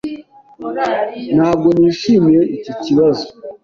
[1.35, 3.25] Ntabwo nishimiye iki kibazo.